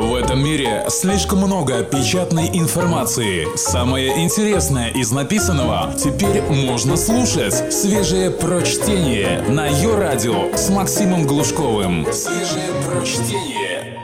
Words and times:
В 0.00 0.14
этом 0.14 0.42
мире 0.42 0.86
слишком 0.88 1.40
много 1.40 1.84
печатной 1.84 2.48
информации. 2.54 3.46
Самое 3.54 4.24
интересное 4.24 4.88
из 4.88 5.12
написанного 5.12 5.92
теперь 5.94 6.40
можно 6.40 6.96
слушать. 6.96 7.70
Свежее 7.70 8.30
прочтение 8.30 9.42
на 9.42 9.66
ее 9.66 9.94
радио 9.98 10.56
с 10.56 10.70
Максимом 10.70 11.26
Глушковым. 11.26 12.06
Свежее 12.14 12.70
прочтение. 12.88 14.00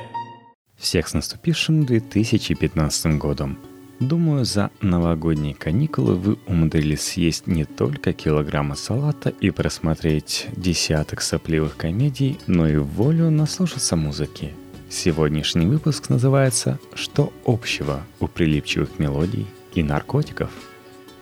Всех 0.76 1.08
с 1.08 1.14
наступившим 1.14 1.86
2015 1.86 3.16
годом. 3.16 3.58
Думаю, 3.98 4.44
за 4.44 4.70
новогодние 4.82 5.54
каникулы 5.54 6.16
вы 6.16 6.36
умудрились 6.46 7.00
съесть 7.00 7.46
не 7.46 7.64
только 7.64 8.12
килограмма 8.12 8.74
салата 8.74 9.30
и 9.30 9.48
просмотреть 9.48 10.48
десяток 10.54 11.22
сопливых 11.22 11.78
комедий, 11.78 12.38
но 12.46 12.68
и 12.68 12.76
волю 12.76 13.30
наслушаться 13.30 13.96
музыки. 13.96 14.52
Сегодняшний 14.88 15.66
выпуск 15.66 16.08
называется 16.08 16.78
«Что 16.94 17.32
общего 17.44 18.02
у 18.20 18.28
прилипчивых 18.28 18.98
мелодий 18.98 19.46
и 19.74 19.82
наркотиков?» 19.82 20.50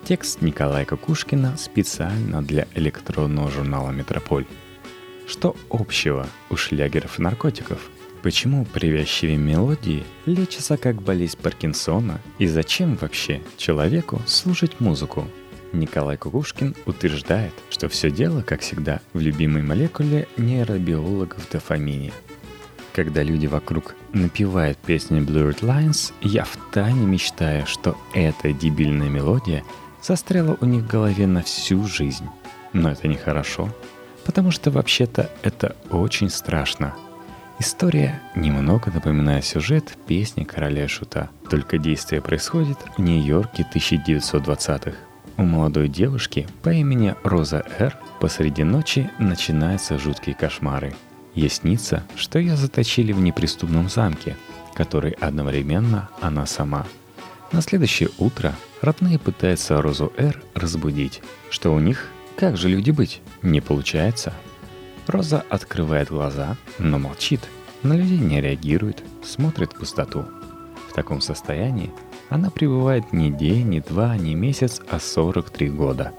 Текст 0.05 0.43
Николая 0.43 0.85
Кукушкина 0.85 1.57
специально 1.57 2.43
для 2.43 2.69
электронного 2.75 3.51
журнала 3.51 3.91
«Метрополь». 3.91 4.47
Что 5.27 5.57
общего 5.71 6.27
у 6.51 6.57
шлягеров 6.57 7.19
и 7.19 7.23
наркотиков– 7.23 7.91
Почему 8.25 8.65
привязчивые 8.65 9.37
мелодии 9.37 10.03
лечатся 10.25 10.79
как 10.79 11.03
болезнь 11.03 11.37
Паркинсона 11.37 12.23
и 12.39 12.47
зачем 12.47 12.97
вообще 12.97 13.43
человеку 13.59 14.19
слушать 14.27 14.81
музыку? 14.81 15.29
Николай 15.75 16.17
Кукушкин 16.17 16.75
утверждает, 16.87 17.53
что 17.69 17.91
все 17.91 18.11
дело, 18.11 18.41
как 18.41 18.63
всегда, 18.63 19.03
в 19.13 19.21
любимой 19.21 19.61
молекуле 19.61 20.27
нейробиологов 20.39 21.51
дофамине. 21.51 22.15
Когда 22.95 23.23
люди 23.23 23.47
вокруг 23.47 23.97
напевают 24.13 24.79
песни 24.79 25.21
Blurred 25.21 25.61
Lines, 25.61 26.13
я 26.23 26.45
втайне 26.45 27.05
мечтаю, 27.05 27.67
что 27.67 27.99
эта 28.15 28.53
дебильная 28.53 29.09
мелодия 29.09 29.65
застряла 30.01 30.57
у 30.61 30.65
них 30.65 30.85
в 30.85 30.87
голове 30.87 31.27
на 31.27 31.43
всю 31.43 31.87
жизнь. 31.87 32.29
Но 32.73 32.93
это 32.93 33.09
нехорошо, 33.09 33.69
потому 34.25 34.53
что 34.53 34.71
вообще-то 34.71 35.31
это 35.43 35.77
очень 35.91 36.31
страшно– 36.31 36.95
История 37.61 38.21
немного 38.35 38.91
напоминает 38.91 39.45
сюжет 39.45 39.97
песни 40.09 40.43
«Короля 40.43 40.89
шута», 40.89 41.31
только 41.49 41.79
действие 41.79 42.21
происходит 42.21 42.79
в 42.97 43.01
Нью-Йорке 43.01 43.65
1920-х. 43.73 44.97
У 45.37 45.45
молодой 45.45 45.89
девушки 45.89 46.49
по 46.63 46.71
имени 46.71 47.15
Роза 47.23 47.65
Р. 47.79 47.97
посреди 48.21 48.65
ночи 48.65 49.09
начинаются 49.19 49.99
жуткие 49.99 50.35
кошмары. 50.35 50.95
Ей 51.35 51.51
что 52.17 52.39
ее 52.39 52.57
заточили 52.57 53.13
в 53.13 53.21
неприступном 53.21 53.89
замке, 53.89 54.37
который 54.75 55.13
одновременно 55.13 56.09
она 56.21 56.47
сама. 56.47 56.87
На 57.53 57.61
следующее 57.61 58.11
утро 58.19 58.55
родные 58.81 59.19
пытаются 59.19 59.81
Розу 59.81 60.13
Р. 60.17 60.43
разбудить, 60.55 61.23
что 61.51 61.73
у 61.73 61.79
них, 61.79 62.09
как 62.37 62.57
же 62.57 62.69
люди 62.69 62.91
быть, 62.91 63.21
не 63.43 63.61
получается– 63.61 64.33
Роза 65.07 65.45
открывает 65.51 66.09
глаза, 66.09 66.57
но 66.79 66.99
молчит, 66.99 67.41
на 67.83 67.95
людей 67.95 68.19
не 68.19 68.41
реагирует, 68.41 69.03
смотрит 69.23 69.73
в 69.73 69.79
пустоту. 69.79 70.25
В 70.89 70.95
таком 70.95 71.21
состоянии 71.21 71.91
она 72.31 72.51
пребывает 72.51 73.13
не 73.13 73.31
день, 73.31 73.69
не 73.69 73.81
два, 73.81 74.17
не 74.17 74.35
месяц, 74.35 74.81
а 74.89 74.99
43 74.99 75.69
года. 75.71 76.13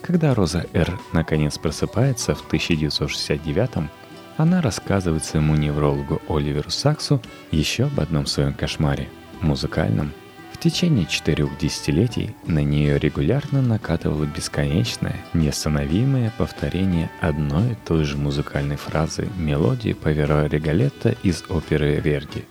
Когда 0.00 0.34
Роза 0.34 0.66
Р. 0.72 0.98
наконец 1.12 1.58
просыпается 1.58 2.34
в 2.34 2.44
1969 2.46 3.88
она 4.36 4.60
рассказывает 4.60 5.24
своему 5.24 5.54
неврологу 5.54 6.20
Оливеру 6.28 6.70
Саксу 6.70 7.20
еще 7.50 7.84
об 7.84 8.00
одном 8.00 8.26
своем 8.26 8.54
кошмаре– 8.54 9.08
музыкальном– 9.40 10.12
течение 10.62 11.06
четырех 11.06 11.58
десятилетий 11.58 12.36
на 12.46 12.62
нее 12.62 12.96
регулярно 12.96 13.60
накатывало 13.60 14.26
бесконечное, 14.26 15.16
неостановимое 15.34 16.32
повторение 16.38 17.10
одной 17.20 17.72
и 17.72 17.76
той 17.84 18.04
же 18.04 18.16
музыкальной 18.16 18.76
фразы 18.76 19.28
мелодии 19.36 19.92
Паверо 19.92 20.46
Регалетта 20.46 21.16
из 21.24 21.42
оперы 21.48 21.96
Верди. 21.96 22.44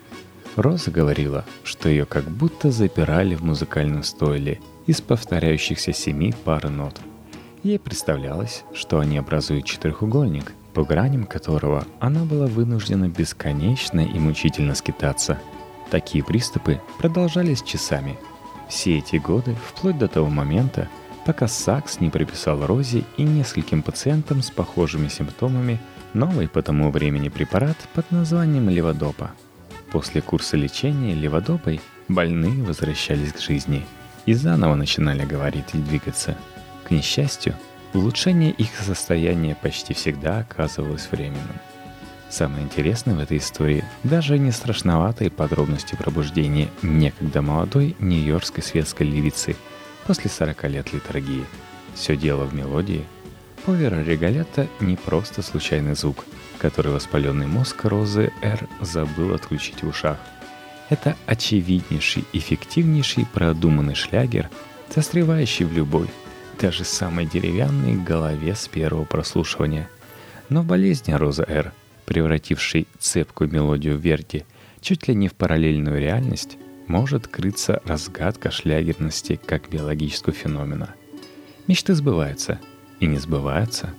Роза 0.58 0.92
говорила, 0.92 1.46
что 1.64 1.88
ее 1.88 2.06
как 2.06 2.26
будто 2.26 2.70
запирали 2.70 3.36
в 3.36 3.46
музыкальном 3.46 4.04
стойле 4.04 4.60
из 4.88 5.00
повторяющихся 5.00 5.94
семи 5.94 6.34
пар 6.44 6.70
нот. 6.70 7.00
Ей 7.64 7.80
представлялось, 7.80 8.66
что 8.74 9.00
они 9.00 9.20
образуют 9.20 9.64
четырехугольник, 9.64 10.52
по 10.74 10.84
граням 10.84 11.26
которого 11.26 11.86
она 12.00 12.24
была 12.26 12.48
вынуждена 12.48 13.08
бесконечно 13.10 14.02
и 14.02 14.20
мучительно 14.20 14.76
скитаться– 14.76 15.40
Такие 15.92 16.24
приступы 16.24 16.80
продолжались 17.00 17.62
часами. 17.62 18.18
Все 18.70 19.00
эти 19.00 19.18
годы, 19.18 19.58
вплоть 19.68 19.98
до 19.98 20.08
того 20.08 20.30
момента, 20.30 20.88
пока 21.26 21.50
Сакс 21.50 22.00
не 22.00 22.10
прописал 22.10 22.66
Розе 22.66 23.04
и 23.18 23.24
нескольким 23.24 23.84
пациентам 23.84 24.42
с 24.42 24.50
похожими 24.50 25.10
симптомами 25.10 25.82
новый 26.14 26.48
по 26.48 26.62
тому 26.62 26.92
времени 26.92 27.28
препарат 27.28 27.76
под 27.94 28.10
названием 28.10 28.70
леводопа. 28.70 29.32
После 29.92 30.22
курса 30.22 30.56
лечения 30.56 31.14
леводопой 31.14 31.82
больные 32.08 32.64
возвращались 32.64 33.34
к 33.34 33.42
жизни 33.42 33.86
и 34.26 34.34
заново 34.34 34.76
начинали 34.76 35.26
говорить 35.26 35.74
и 35.74 35.78
двигаться. 35.78 36.38
К 36.86 36.92
несчастью, 36.92 37.54
улучшение 37.94 38.52
их 38.52 38.76
состояния 38.76 39.56
почти 39.56 39.94
всегда 39.94 40.40
оказывалось 40.40 41.08
временным– 41.12 41.60
Самое 42.32 42.64
интересное 42.64 43.14
в 43.14 43.20
этой 43.20 43.40
истории 43.40 43.84
даже 44.06 44.40
не 44.40 44.52
страшноватые 44.52 45.30
подробности 45.30 45.96
пробуждения 45.96 46.70
некогда 46.82 47.42
молодой 47.42 47.98
нью-йоркской 48.00 48.64
светской 48.64 49.04
левицы 49.04 49.58
после 50.08 50.30
40 50.30 50.64
лет 50.70 50.94
литургии. 50.94 51.46
Все 51.94 52.16
дело 52.16 52.46
в 52.46 52.54
мелодии. 52.56 53.04
Повера 53.66 54.02
Регалета 54.02 54.70
не 54.80 54.96
просто 54.96 55.42
случайный 55.42 55.94
звук, 55.94 56.24
который 56.58 56.94
воспаленный 56.94 57.48
мозг 57.48 57.84
Розы 57.84 58.32
Р 58.42 58.66
забыл 58.80 59.34
отключить 59.34 59.84
в 59.84 59.90
ушах. 59.90 60.18
Это 60.88 61.18
очевиднейший, 61.26 62.24
эффективнейший 62.32 63.26
продуманный 63.26 63.96
шлягер, 63.96 64.50
застревающий 64.96 65.66
в 65.66 65.74
любой, 65.74 66.08
даже 66.62 66.84
самой 66.84 67.26
деревянной 67.26 67.96
голове 67.96 68.54
с 68.54 68.68
первого 68.68 69.04
прослушивания. 69.04 69.90
Но 70.50 70.62
болезнь 70.62 71.12
Розы 71.12 71.44
Р– 71.48 71.74
превративший 72.06 72.88
цепкую 73.00 73.52
мелодию 73.52 73.98
Верди 73.98 74.46
чуть 74.80 75.08
ли 75.08 75.16
не 75.16 75.28
в 75.28 75.34
параллельную 75.34 76.00
реальность, 76.00 76.58
может 76.88 77.28
крыться 77.28 77.82
разгадка 77.86 78.52
шлягерности 78.52 79.40
как 79.44 79.70
биологического 79.70 80.34
феномена. 80.34 80.94
Мечты 81.68 81.96
сбываются 81.96 82.60
и 83.00 83.08
не 83.08 83.18
сбываются. 83.18 83.94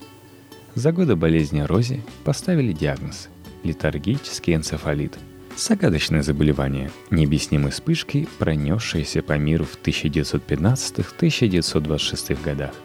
За 0.74 0.92
годы 0.92 1.16
болезни 1.16 1.62
Рози 1.62 2.02
поставили 2.24 2.72
диагноз– 2.72 3.28
летаргический 3.64 4.54
энцефалит– 4.54 5.18
загадочное 5.56 6.22
заболевание, 6.22 6.90
необъяснимой 7.10 7.70
вспышкой, 7.70 8.28
пронесшееся 8.38 9.22
по 9.22 9.38
миру 9.38 9.64
в 9.64 9.78
1915-1926 9.82 12.42
годах– 12.42 12.74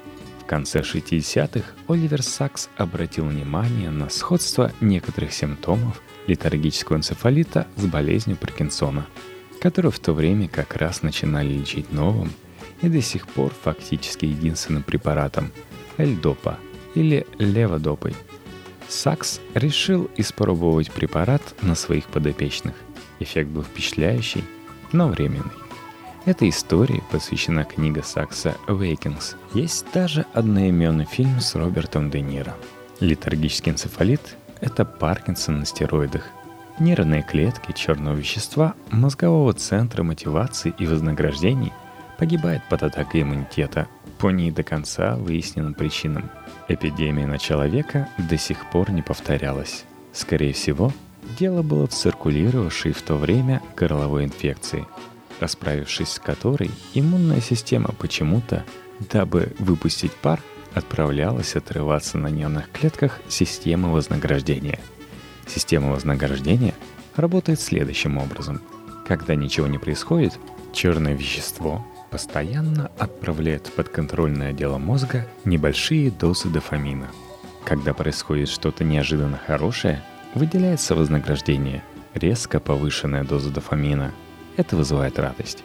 конце 0.47 0.79
60-х 0.79 1.65
Оливер 1.87 2.23
Сакс 2.23 2.69
обратил 2.77 3.25
внимание 3.25 3.91
на 3.91 4.09
сходство 4.09 4.71
некоторых 4.81 5.33
симптомов 5.33 6.01
летаргического 6.25 6.97
энцефалита 6.97 7.67
с 7.75 7.85
болезнью 7.85 8.37
Паркинсона, 8.37 9.05
которую 9.61 9.91
в 9.91 9.99
то 9.99 10.13
время 10.13 10.47
как 10.47 10.75
раз 10.75 11.03
начинали 11.03 11.49
лечить 11.49 11.91
новым 11.91 12.31
и 12.81 12.89
до 12.89 13.01
сих 13.01 13.27
пор 13.27 13.53
фактически 13.61 14.25
единственным 14.25 14.83
препаратом– 14.83 15.51
эльдопа 15.97 16.57
или 16.95 17.27
леводопой. 17.37 18.15
Сакс 18.87 19.39
решил 19.53 20.09
испробовать 20.17 20.91
препарат 20.91 21.41
на 21.61 21.75
своих 21.75 22.05
подопечных. 22.05 22.75
Эффект 23.19 23.49
был 23.49 23.63
впечатляющий, 23.63 24.43
но 24.91 25.07
временный. 25.07 25.51
Этой 26.25 26.49
истории 26.49 27.03
посвящена 27.11 27.63
книга 27.63 28.03
Сакса 28.03 28.55
«Awakens». 28.67 29.35
Есть 29.53 29.85
даже 29.93 30.25
одноименный 30.33 31.05
фильм 31.05 31.39
с 31.39 31.55
Робертом 31.55 32.09
Де 32.09 32.21
Ниро. 32.21 32.53
Летаргический 32.99 33.71
энцефалит– 33.71 34.35
это 34.59 34.83
Паркинсон 34.83 35.59
на 35.59 35.65
стероидах. 35.65 36.23
Нервные 36.79 37.23
клетки 37.23 37.71
черного 37.71 38.15
вещества 38.15 38.75
мозгового 38.91 39.53
центра 39.53 40.03
мотивации 40.03 40.73
и 40.77 40.85
вознаграждений 40.85 41.73
погибают 42.17 42.63
под 42.69 42.83
атакой 42.83 43.21
иммунитета 43.21 43.87
по 44.17 44.29
не 44.29 44.51
до 44.51 44.63
конца 44.63 45.15
выясненным 45.15 45.73
причинам. 45.73 46.29
Эпидемия 46.67 47.27
на 47.27 47.37
человека 47.37 48.09
до 48.17 48.37
сих 48.37 48.69
пор 48.69 48.91
не 48.91 49.01
повторялась. 49.01 49.85
Скорее 50.11 50.53
всего, 50.53 50.91
дело 51.39 51.61
было 51.61 51.87
в 51.87 51.91
циркулировавшей 51.91 52.91
в 52.91 53.01
то 53.01 53.15
время 53.15 53.61
горловой 53.75 54.25
инфекции– 54.25 54.85
расправившись 55.39 56.13
с 56.13 56.19
которой, 56.19 56.71
иммунная 56.93 57.41
система 57.41 57.89
почему-то, 57.97 58.65
дабы 58.99 59.53
выпустить 59.59 60.13
пар, 60.13 60.41
отправлялась 60.73 61.55
отрываться 61.55 62.17
на 62.17 62.27
нервных 62.27 62.71
клетках 62.71 63.19
системы 63.29 63.91
вознаграждения. 63.91 64.79
Система 65.47 65.91
вознаграждения 65.91 66.73
работает 67.15 67.59
следующим 67.59 68.17
образом. 68.17 68.61
Когда 69.07 69.35
ничего 69.35 69.67
не 69.67 69.77
происходит, 69.77 70.37
черное 70.73 71.13
вещество 71.13 71.85
постоянно 72.09 72.91
отправляет 72.97 73.71
подконтрольное 73.73 74.49
отдело 74.49 74.77
мозга 74.77 75.27
небольшие 75.45 76.11
дозы 76.11 76.49
дофамина. 76.49 77.07
Когда 77.65 77.93
происходит 77.93 78.49
что-то 78.49 78.83
неожиданно 78.83 79.39
хорошее, 79.45 80.01
выделяется 80.33 80.95
вознаграждение, 80.95 81.83
резко 82.13 82.59
повышенная 82.59 83.23
доза 83.23 83.51
дофамина. 83.51 84.13
Это 84.55 84.75
вызывает 84.75 85.19
радость. 85.19 85.63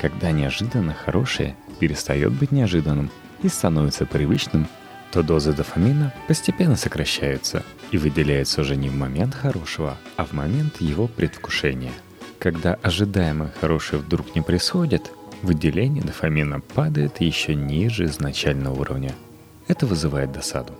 Когда 0.00 0.30
неожиданно 0.30 0.94
хорошее 0.94 1.56
перестает 1.78 2.32
быть 2.32 2.52
неожиданным 2.52 3.10
и 3.42 3.48
становится 3.48 4.06
привычным, 4.06 4.66
то 5.12 5.22
дозы 5.22 5.52
дофамина 5.52 6.14
постепенно 6.28 6.76
сокращаются 6.76 7.64
и 7.90 7.98
выделяются 7.98 8.60
уже 8.60 8.76
не 8.76 8.88
в 8.88 8.94
момент 8.94 9.34
хорошего, 9.34 9.96
а 10.16 10.24
в 10.24 10.32
момент 10.32 10.80
его 10.80 11.08
предвкушения. 11.08 11.92
Когда 12.38 12.74
ожидаемое 12.74 13.52
хорошее 13.60 14.00
вдруг 14.00 14.34
не 14.34 14.40
происходит, 14.40 15.10
выделение 15.42 16.02
дофамина 16.02 16.60
падает 16.60 17.20
еще 17.20 17.54
ниже 17.54 18.04
изначального 18.04 18.80
уровня. 18.80 19.14
Это 19.68 19.86
вызывает 19.86 20.32
досаду. 20.32 20.74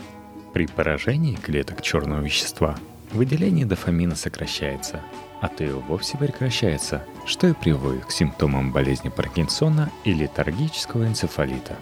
При 0.52 0.66
поражении 0.66 1.36
клеток 1.36 1.82
черного 1.82 2.20
вещества 2.20 2.76
выделение 3.12 3.66
дофамина 3.66 4.16
сокращается, 4.16 5.00
а 5.40 5.48
то 5.48 5.64
и 5.64 5.70
вовсе 5.70 6.18
прекращается, 6.18 7.04
что 7.24 7.46
и 7.46 7.52
приводит 7.52 8.04
к 8.06 8.10
симптомам 8.10 8.72
болезни 8.72 9.08
Паркинсона 9.08 9.90
и 10.04 10.12
летаргического 10.12 11.06
энцефалита. 11.06 11.76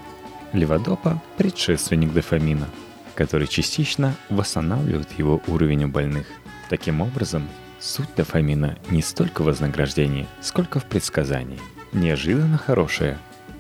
Леводопа– 0.52 1.22
предшественник 1.36 2.12
дофамина, 2.12 2.68
который 3.14 3.48
частично 3.48 4.14
восстанавливает 4.30 5.18
его 5.18 5.42
уровень 5.46 5.84
у 5.84 5.88
больных. 5.88 6.26
Таким 6.68 7.00
образом, 7.00 7.48
суть 7.80 8.14
дофамина 8.16 8.78
не 8.90 9.02
столько 9.02 9.42
в 9.42 9.46
вознаграждении, 9.46 10.26
сколько 10.40 10.78
в 10.78 10.84
предсказании. 10.84 11.58
Неожиданно 11.92 12.58
хорошее. 12.58 13.18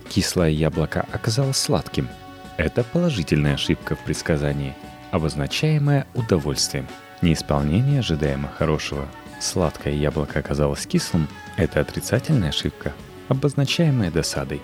Кислое 0.08 0.50
яблоко 0.50 1.06
оказалось 1.12 1.56
сладким. 1.56 2.08
Это 2.56 2.84
положительная 2.84 3.54
ошибка 3.54 3.94
в 3.94 4.00
предсказании, 4.00 4.74
обозначаемая 5.10 6.06
удовольствием. 6.14 6.86
Неисполнение 7.22 8.00
ожидаемо 8.00 8.48
хорошего 8.48 9.08
Сладкое 9.40 9.94
яблоко 9.94 10.40
оказалось 10.40 10.86
кислым– 10.86 11.28
это 11.56 11.80
отрицательная 11.80 12.48
ошибка, 12.48 12.92
обозначаемая 13.28 14.10
досадой. 14.10 14.60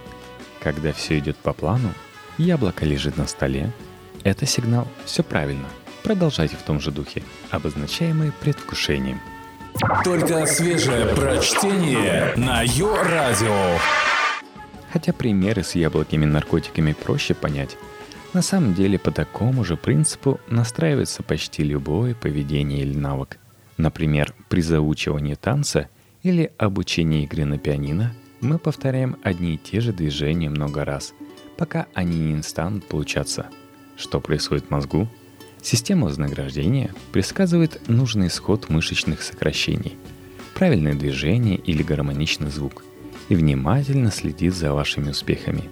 Когда 0.60 0.92
все 0.92 1.18
идет 1.18 1.36
по 1.36 1.52
плану, 1.52 1.90
яблоко 2.38 2.84
лежит 2.84 3.16
на 3.16 3.26
столе– 3.26 3.70
это 4.24 4.46
сигнал 4.46 4.88
«все 5.04 5.22
правильно». 5.22 5.66
Продолжайте 6.02 6.56
в 6.56 6.62
том 6.62 6.80
же 6.80 6.90
духе, 6.90 7.22
обозначаемый 7.50 8.32
предвкушением. 8.32 9.20
Только 10.04 10.46
свежее 10.46 11.06
прочтение 11.14 12.34
на 12.36 12.62
Йо-Радио. 12.62 13.78
Хотя 14.92 15.12
примеры 15.12 15.62
с 15.62 15.74
яблоками 15.74 16.24
наркотиками 16.24 16.92
проще 16.92 17.34
понять, 17.34 17.76
на 18.32 18.42
самом 18.42 18.74
деле 18.74 18.98
по 18.98 19.10
такому 19.10 19.64
же 19.64 19.76
принципу 19.76 20.40
настраивается 20.48 21.22
почти 21.22 21.62
любое 21.62 22.14
поведение 22.14 22.80
или 22.80 22.96
навык– 22.96 23.38
Например, 23.76 24.34
при 24.48 24.60
заучивании 24.60 25.34
танца 25.34 25.88
или 26.22 26.52
обучении 26.58 27.24
игры 27.24 27.44
на 27.44 27.58
пианино 27.58 28.14
мы 28.40 28.58
повторяем 28.58 29.16
одни 29.22 29.54
и 29.54 29.58
те 29.58 29.80
же 29.80 29.92
движения 29.92 30.48
много 30.48 30.84
раз, 30.84 31.12
пока 31.56 31.86
они 31.94 32.32
не 32.32 32.42
станут 32.42 32.86
получаться. 32.86 33.46
Что 33.96 34.20
происходит 34.20 34.66
в 34.66 34.70
мозгу? 34.70 35.08
Система 35.64 36.06
вознаграждения 36.06 36.94
предсказывает 37.10 37.88
нужный 37.88 38.28
исход 38.28 38.68
мышечных 38.68 39.22
сокращений, 39.22 39.96
правильное 40.54 40.94
движение 40.94 41.56
или 41.56 41.82
гармоничный 41.82 42.50
звук 42.50 42.84
и 43.28 43.34
внимательно 43.34 44.12
следит 44.12 44.54
за 44.54 44.72
вашими 44.72 45.10
успехами. 45.10 45.64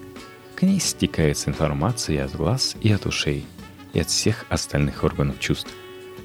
К 0.56 0.62
ней 0.62 0.80
стекается 0.80 1.50
информация 1.50 2.24
от 2.24 2.34
глаз 2.34 2.74
и 2.80 2.90
от 2.90 3.06
ушей, 3.06 3.46
и 3.92 4.00
от 4.00 4.08
всех 4.08 4.46
остальных 4.48 5.04
органов 5.04 5.38
чувств– 5.38 5.70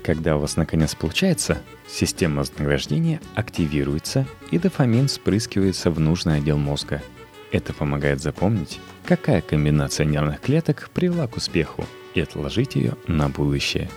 когда 0.08 0.38
у 0.38 0.40
вас 0.40 0.56
наконец 0.56 0.96
получается, 0.96 1.62
система 1.86 2.40
вознаграждения 2.40 3.20
активируется 3.36 4.26
и 4.52 4.58
дофамин 4.58 5.10
спрыскивается 5.10 5.92
в 5.92 6.00
нужный 6.00 6.38
отдел 6.38 6.58
мозга. 6.58 7.04
Это 7.52 7.74
помогает 7.74 8.22
запомнить, 8.22 8.80
какая 9.06 9.42
комбинация 9.42 10.06
нервных 10.06 10.42
клеток 10.42 10.90
привела 10.94 11.28
к 11.28 11.38
успеху 11.38 11.86
и 12.14 12.22
отложить 12.22 12.76
ее 12.76 12.96
на 13.08 13.30
будущее. 13.30 13.90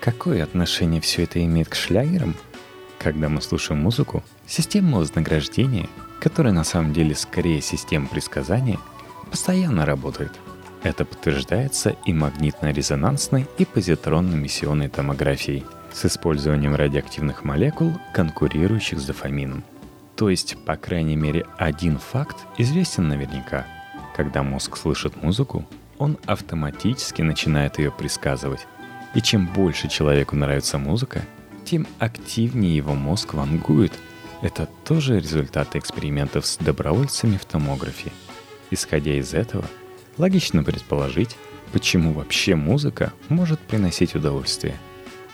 Какое 0.00 0.42
отношение 0.42 1.00
все 1.00 1.24
это 1.24 1.44
имеет 1.44 1.68
к 1.68 1.74
шлягерам? 1.74 2.34
Когда 2.98 3.28
мы 3.28 3.40
слушаем 3.40 3.82
музыку, 3.82 4.24
система 4.46 4.98
вознаграждения, 4.98 5.88
которая 6.20 6.52
на 6.52 6.64
самом 6.64 6.92
деле 6.92 7.14
скорее 7.14 7.60
система 7.60 8.08
предсказания, 8.08 8.78
постоянно 9.30 9.86
работает– 9.86 10.32
это 10.86 11.04
подтверждается 11.04 11.96
и 12.04 12.12
магнитно-резонансной, 12.12 13.48
и 13.58 13.64
позитронно-миссионной 13.64 14.88
томографией 14.88 15.64
с 15.92 16.04
использованием 16.04 16.76
радиоактивных 16.76 17.42
молекул, 17.42 17.92
конкурирующих 18.14 19.00
с 19.00 19.06
дофамином. 19.06 19.64
То 20.16 20.30
есть, 20.30 20.56
по 20.64 20.76
крайней 20.76 21.16
мере, 21.16 21.46
один 21.58 21.98
факт 21.98 22.36
известен 22.58 23.08
наверняка. 23.08 23.66
Когда 24.16 24.42
мозг 24.42 24.76
слышит 24.76 25.22
музыку, 25.22 25.66
он 25.98 26.18
автоматически 26.26 27.22
начинает 27.22 27.78
ее 27.78 27.90
предсказывать. 27.90 28.66
И 29.14 29.20
чем 29.20 29.46
больше 29.46 29.88
человеку 29.88 30.36
нравится 30.36 30.78
музыка, 30.78 31.22
тем 31.64 31.86
активнее 31.98 32.76
его 32.76 32.94
мозг 32.94 33.34
вангует. 33.34 33.92
Это 34.42 34.68
тоже 34.84 35.20
результаты 35.20 35.78
экспериментов 35.78 36.46
с 36.46 36.56
добровольцами 36.56 37.36
в 37.36 37.44
томографии. 37.44 38.12
Исходя 38.70 39.14
из 39.14 39.34
этого– 39.34 39.64
Логично 40.18 40.64
предположить, 40.64 41.36
почему 41.72 42.12
вообще 42.12 42.54
музыка 42.54 43.12
может 43.28 43.60
приносить 43.60 44.14
удовольствие. 44.14 44.76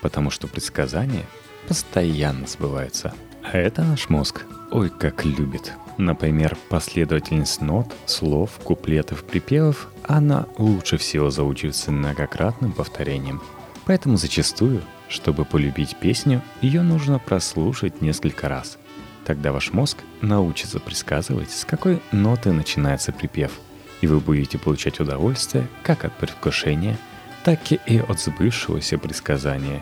Потому 0.01 0.29
что 0.29 0.47
предсказания 0.47 1.25
постоянно 1.69 2.47
сбываются. 2.47 3.13
А 3.43 3.57
это 3.57 3.83
наш 3.83 4.09
мозг 4.09 4.45
ой 4.71 4.89
как 4.89 5.25
любит. 5.25 5.73
Например, 5.97 6.57
последовательность 6.69 7.61
нот, 7.61 7.93
слов, 8.05 8.51
куплетов, 8.63 9.23
припевов, 9.23 9.89
она 10.03 10.47
лучше 10.57 10.97
всего 10.97 11.29
заучивается 11.29 11.91
многократным 11.91 12.71
повторением. 12.71 13.41
Поэтому 13.85 14.17
зачастую, 14.17 14.81
чтобы 15.07 15.45
полюбить 15.45 15.95
песню, 15.97 16.41
ее 16.61 16.81
нужно 16.81 17.19
прослушать 17.19 18.01
несколько 18.01 18.49
раз. 18.49 18.79
Тогда 19.25 19.51
ваш 19.51 19.71
мозг 19.71 19.97
научится 20.21 20.79
предсказывать, 20.79 21.51
с 21.51 21.63
какой 21.65 22.01
ноты 22.11 22.51
начинается 22.51 23.11
припев– 23.11 23.51
и 24.03 24.07
вы 24.07 24.19
будете 24.19 24.57
получать 24.57 24.99
удовольствие 24.99 25.65
как 25.81 26.03
от 26.03 26.11
предвкушения, 26.17 26.97
так 27.45 27.59
и 27.71 27.99
от 28.05 28.19
сбывшегося 28.19 28.97
предсказания. 28.97 29.81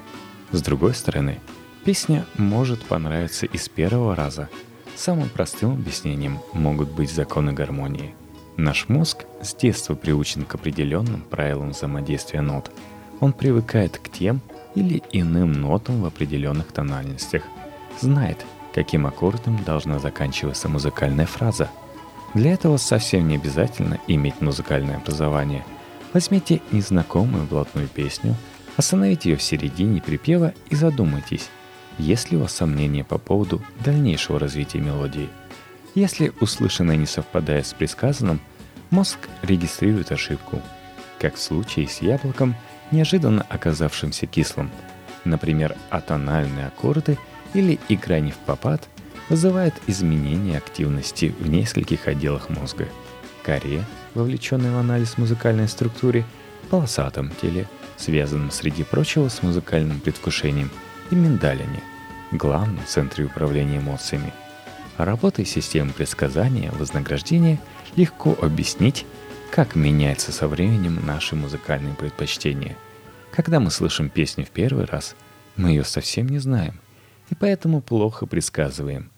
С 0.52 0.62
другой 0.62 0.94
стороны, 0.94 1.40
песня 1.86 2.26
может 2.38 2.84
понравиться 2.84 3.46
и 3.46 3.58
с 3.58 3.70
первого 3.70 4.16
раза. 4.16 4.50
Самым 4.96 5.30
простым 5.30 5.74
объяснением 5.74 6.40
могут 6.54 6.90
быть 6.92 7.12
законы 7.12 7.54
гармонии. 7.54 8.16
Наш 8.58 8.90
мозг 8.90 9.26
с 9.42 9.54
детства 9.56 9.96
приучен 9.96 10.44
к 10.46 10.56
определенным 10.56 11.22
правилам 11.22 11.72
взаимодействия 11.72 12.42
нот. 12.42 12.72
Он 13.20 13.34
привыкает 13.34 13.98
к 13.98 14.10
тем 14.10 14.42
или 14.76 15.02
иным 15.12 15.54
нотам 15.54 16.02
в 16.02 16.06
определенных 16.06 16.72
тональностях, 16.72 17.44
знает, 18.00 18.46
каким 18.74 19.06
аккордом 19.06 19.64
должна 19.64 20.00
заканчиваться 20.00 20.70
музыкальная 20.70 21.26
фраза– 21.26 21.70
для 22.34 22.54
этого 22.54 22.78
совсем 22.78 23.28
не 23.28 23.36
обязательно 23.36 24.00
иметь 24.08 24.40
музыкальное 24.40 24.98
образование. 24.98 25.66
Возьмите 26.14 26.62
незнакомую 26.72 27.46
блатную 27.46 27.88
песню, 27.88 28.36
остановите 28.78 29.32
ее 29.32 29.36
в 29.36 29.44
середине 29.44 30.02
припева 30.02 30.54
и 30.70 30.76
задумайтесь, 30.76 31.50
есть 31.98 32.32
ли 32.32 32.38
у 32.38 32.42
вас 32.42 32.54
сомнения 32.54 33.04
по 33.04 33.18
поводу 33.18 33.62
дальнейшего 33.84 34.40
развития 34.40 34.80
мелодии. 34.80 35.30
Если 35.96 36.32
услышанное 36.40 36.96
не 36.96 37.06
совпадает 37.06 37.68
с 37.68 37.74
предсказанным, 37.74 38.40
мозг 38.90 39.18
регистрирует 39.42 40.12
ошибку, 40.12 40.62
как 41.20 41.36
в 41.36 41.42
случае 41.42 41.88
с 41.88 42.02
яблоком, 42.02 42.56
неожиданно 42.92 43.46
оказавшимся 43.50 44.26
кислым. 44.26 44.72
Например, 45.26 45.76
атональные 45.90 46.68
аккорды 46.68 47.18
или 47.54 47.80
игра 47.90 48.20
не 48.20 48.32
в 48.32 48.38
попад– 48.38 48.88
вызывает 49.32 49.74
изменение 49.88 50.58
активности 50.58 51.34
в 51.40 51.48
нескольких 51.48 52.10
отделах 52.10 52.50
мозга. 52.50 52.90
Коре, 53.44 53.86
вовлеченной 54.14 54.72
в 54.72 54.76
анализ 54.76 55.18
музыкальной 55.18 55.70
структуры, 55.70 56.26
полосатом 56.70 57.32
теле, 57.42 57.70
связанном 57.96 58.52
среди 58.52 58.84
прочего 58.84 59.30
с 59.30 59.42
музыкальным 59.42 60.02
предвкушением, 60.02 60.70
и 61.12 61.16
миндалине, 61.16 61.84
главном 62.32 62.84
центре 62.86 63.26
управления 63.26 63.78
эмоциями. 63.78 64.34
Работой 64.98 65.46
системы 65.46 65.92
предсказания 65.94 66.72
вознаграждения 66.72 67.60
легко 67.96 68.38
объяснить, 68.42 69.06
как 69.52 69.76
меняется 69.76 70.32
со 70.32 70.48
временем 70.48 71.06
наши 71.06 71.36
музыкальные 71.36 71.94
предпочтения. 71.94 72.76
Когда 73.32 73.60
мы 73.60 73.70
слышим 73.72 74.10
песню 74.10 74.46
в 74.46 74.50
первый 74.50 74.86
раз, 74.86 75.16
мы 75.56 75.70
ее 75.70 75.84
совсем 75.84 76.28
не 76.28 76.40
знаем– 76.40 76.80
и 77.32 77.36
поэтому 77.36 77.82
плохо 77.82 78.26
предсказываем. 78.28 79.10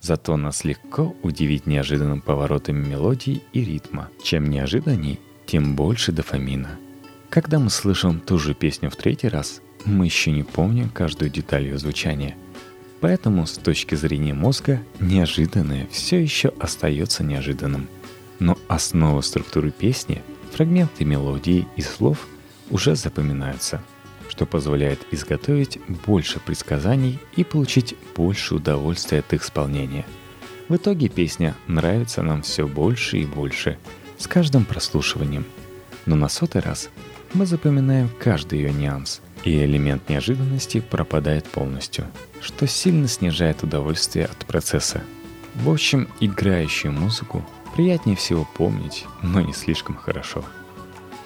Зато 0.00 0.36
нас 0.36 0.64
легко 0.64 1.14
удивить 1.22 1.66
неожиданным 1.66 2.20
поворотами 2.20 2.84
мелодии 2.84 3.42
и 3.52 3.62
ритма. 3.62 4.08
Чем 4.22 4.48
неожиданней, 4.48 5.20
тем 5.46 5.76
больше 5.76 6.12
дофамина. 6.12 6.78
Когда 7.28 7.58
мы 7.58 7.68
слышим 7.68 8.20
ту 8.20 8.38
же 8.38 8.54
песню 8.54 8.90
в 8.90 8.96
третий 8.96 9.28
раз, 9.28 9.60
мы 9.84 10.06
еще 10.06 10.30
не 10.30 10.42
помним 10.42 10.90
каждую 10.90 11.30
деталь 11.30 11.64
ее 11.64 11.78
звучания. 11.78 12.36
Поэтому 13.00 13.46
с 13.46 13.52
точки 13.52 13.94
зрения 13.94 14.34
мозга 14.34 14.82
неожиданное 15.00 15.86
все 15.90 16.20
еще 16.20 16.52
остается 16.58 17.22
неожиданным. 17.22 17.88
Но 18.38 18.58
основа 18.68 19.20
структуры 19.20 19.70
песни, 19.70 20.22
фрагменты 20.52 21.04
мелодии 21.04 21.66
и 21.76 21.82
слов 21.82 22.26
уже 22.70 22.96
запоминаются– 22.96 23.82
что 24.38 24.46
позволяет 24.46 25.00
изготовить 25.10 25.80
больше 26.06 26.38
предсказаний 26.38 27.18
и 27.34 27.42
получить 27.42 27.96
больше 28.14 28.54
удовольствия 28.54 29.18
от 29.18 29.32
их 29.32 29.42
исполнения. 29.42 30.06
В 30.68 30.76
итоге 30.76 31.08
песня 31.08 31.56
нравится 31.66 32.22
нам 32.22 32.42
все 32.42 32.68
больше 32.68 33.18
и 33.18 33.26
больше 33.26 33.78
с 34.16 34.28
каждым 34.28 34.64
прослушиванием. 34.64 35.44
Но 36.06 36.14
на 36.14 36.28
сотый 36.28 36.60
раз 36.60 36.88
мы 37.34 37.46
запоминаем 37.46 38.08
каждый 38.20 38.60
ее 38.60 38.72
нюанс, 38.72 39.22
и 39.44 39.64
элемент 39.64 40.08
неожиданности 40.08 40.80
пропадает 40.80 41.44
полностью, 41.46 42.06
что 42.40 42.66
сильно 42.66 43.08
снижает 43.08 43.62
удовольствие 43.62 44.26
от 44.26 44.46
процесса. 44.46 45.02
В 45.54 45.70
общем, 45.70 46.08
играющую 46.20 46.92
музыку 46.92 47.44
приятнее 47.74 48.16
всего 48.16 48.46
помнить, 48.56 49.04
но 49.22 49.40
не 49.40 49.52
слишком 49.52 49.96
хорошо. 49.96 50.44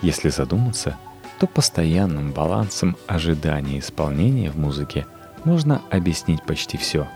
Если 0.03 0.29
задуматься– 0.29 0.97
то 1.43 1.49
постоянным 1.49 2.31
балансом 2.31 2.97
ожидания 3.09 3.81
исполнения 3.81 4.49
в 4.49 4.57
музыке 4.57 5.07
можно 5.43 5.83
объяснить 5.91 6.41
почти 6.45 6.77
все. 6.77 7.09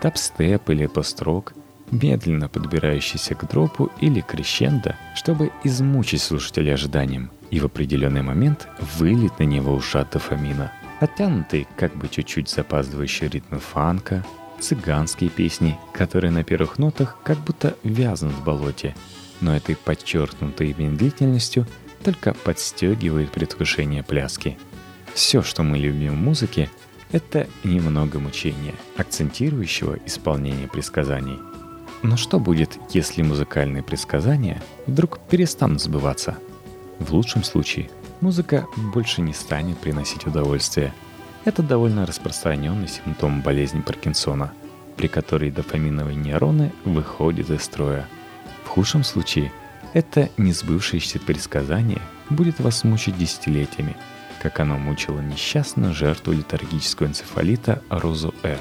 Тапстеп 0.00 0.70
или 0.70 0.86
построк, 0.86 1.54
медленно 1.90 2.48
подбирающийся 2.48 3.34
к 3.34 3.48
дропу 3.48 3.90
или 4.00 4.20
крещендо, 4.20 4.96
чтобы 5.14 5.52
измучить 5.64 6.22
слушателя 6.22 6.74
ожиданием 6.74 7.30
и 7.50 7.60
в 7.60 7.66
определенный 7.66 8.22
момент 8.22 8.68
вылить 8.98 9.38
на 9.38 9.44
него 9.44 9.74
ушат 9.74 10.10
дофамина. 10.10 10.72
Оттянутый, 11.00 11.66
как 11.76 11.94
бы 11.96 12.08
чуть-чуть 12.08 12.48
запаздывающий 12.48 13.28
ритмы 13.28 13.58
фанка, 13.58 14.24
цыганские 14.60 15.30
песни, 15.30 15.78
которые 15.92 16.30
на 16.30 16.44
первых 16.44 16.78
нотах 16.78 17.18
как 17.22 17.38
будто 17.38 17.76
вязнут 17.82 18.32
в 18.32 18.44
болоте, 18.44 18.94
но 19.40 19.56
этой 19.56 19.76
подчеркнутой 19.76 20.74
медлительностью– 20.78 21.66
только 22.04 22.34
подстегивает 22.34 23.32
предвкушение 23.32 24.02
пляски. 24.02 24.58
Все, 25.14 25.42
что 25.42 25.62
мы 25.62 25.78
любим 25.78 26.12
в 26.12 26.16
музыке, 26.16 26.70
это 27.10 27.48
немного 27.64 28.18
мучения, 28.18 28.74
акцентирующего 28.96 29.98
исполнение 30.04 30.68
предсказаний. 30.68 31.38
Но 32.04 32.18
что 32.18 32.38
будет, 32.38 32.78
если 32.90 33.22
музыкальные 33.22 33.82
предсказания 33.82 34.62
вдруг 34.86 35.18
перестанут 35.20 35.80
сбываться? 35.80 36.36
В 36.98 37.14
лучшем 37.14 37.42
случае 37.42 37.88
музыка 38.20 38.66
больше 38.76 39.22
не 39.22 39.32
станет 39.32 39.78
приносить 39.78 40.26
удовольствие. 40.26 40.92
Это 41.46 41.62
довольно 41.62 42.04
распространенный 42.04 42.88
симптом 42.88 43.40
болезни 43.40 43.80
Паркинсона, 43.80 44.52
при 44.98 45.08
которой 45.08 45.50
дофаминовые 45.50 46.14
нейроны 46.14 46.72
выходят 46.84 47.48
из 47.48 47.62
строя. 47.62 48.06
В 48.64 48.68
худшем 48.68 49.02
случае– 49.02 49.50
это 49.94 50.28
несбывшееся 50.36 51.18
предсказание 51.20 52.02
будет 52.28 52.60
вас 52.60 52.84
мучить 52.84 53.16
десятилетиями, 53.16 53.96
как 54.42 54.60
оно 54.60 54.76
мучило 54.76 55.20
несчастную 55.20 55.94
жертву 55.94 56.34
литургического 56.34 57.06
энцефалита 57.06 57.82
Розу 57.88 58.34
Р. 58.42 58.60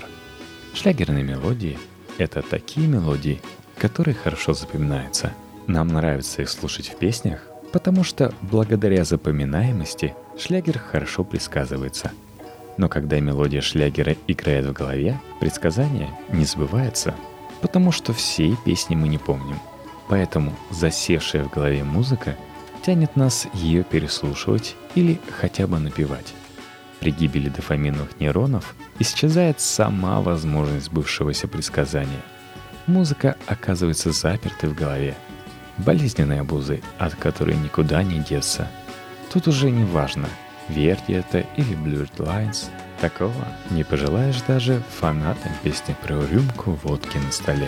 Шлягерные 0.73 1.25
мелодии— 1.25 1.77
это 2.17 2.41
такие 2.41 2.87
мелодии, 2.87 3.41
которые 3.77 4.15
хорошо 4.15 4.53
запоминаются. 4.53 5.33
Нам 5.67 5.89
нравится 5.89 6.41
их 6.41 6.49
слушать 6.49 6.89
в 6.89 6.97
песнях, 6.97 7.41
потому 7.71 8.03
что 8.03 8.33
благодаря 8.41 9.03
запоминаемости 9.03 10.15
шлягер 10.37 10.79
хорошо 10.79 11.23
предсказывается. 11.23 12.11
Но 12.77 12.89
когда 12.89 13.19
мелодия 13.19 13.61
шлягера 13.61 14.15
играет 14.27 14.65
в 14.65 14.73
голове, 14.73 15.19
предсказание 15.39 16.09
не 16.29 16.45
сбывается, 16.45 17.13
потому 17.61 17.91
что 17.91 18.13
всей 18.13 18.55
песни 18.65 18.95
мы 18.95 19.07
не 19.07 19.17
помним— 19.17 19.59
Поэтому 20.07 20.53
засевшая 20.69 21.43
в 21.43 21.49
голове 21.49 21.83
музыка 21.83 22.35
тянет 22.85 23.15
нас 23.15 23.47
ее 23.53 23.83
переслушивать 23.83 24.75
или 24.95 25.19
хотя 25.39 25.67
бы 25.67 25.79
напевать. 25.79 26.33
При 27.03 27.11
гибели 27.11 27.49
дофаминовых 27.49 28.17
нейронов 28.21 28.75
исчезает 28.97 29.59
сама 29.59 30.21
возможность 30.21 30.89
бывшегося 30.89 31.49
предсказания. 31.49 32.21
Музыка 32.87 33.35
оказывается 33.45 34.13
запертой 34.13 34.69
в 34.69 34.73
голове. 34.73 35.13
Болезненной 35.79 36.39
обузы, 36.39 36.81
от 36.97 37.15
которой 37.15 37.57
никуда 37.57 38.03
не 38.03 38.19
деться. 38.19 38.69
Тут 39.33 39.49
уже 39.49 39.69
не 39.69 39.83
важно, 39.83 40.29
верьте 40.69 41.15
это 41.15 41.39
или 41.57 41.75
Blurred 41.75 42.15
Lines, 42.19 42.69
такого 43.01 43.33
не 43.69 43.83
пожелаешь 43.83 44.41
даже 44.47 44.81
фанатам 44.97 45.51
песни 45.61 45.97
про 46.03 46.25
рюмку 46.25 46.79
водки 46.83 47.17
на 47.17 47.33
столе. 47.33 47.67